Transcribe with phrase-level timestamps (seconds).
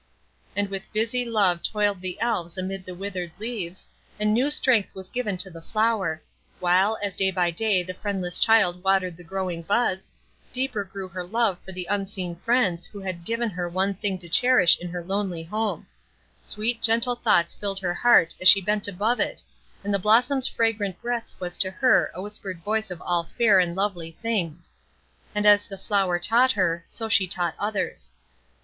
[0.55, 3.87] And with busy love toiled the Elves amid the withered leaves,
[4.19, 6.23] and new strength was given to the flower;
[6.59, 10.11] while, as day by day the friendless child watered the growing buds,
[10.51, 14.27] deeper grew her love for the unseen friends who had given her one thing to
[14.27, 15.85] cherish in her lonely home;
[16.41, 19.43] sweet, gentle thoughts filled her heart as she bent above it,
[19.83, 23.75] and the blossom's fragrant breath was to her a whispered voice of all fair and
[23.75, 24.71] lovely things;
[25.35, 28.11] and as the flower taught her, so she taught others.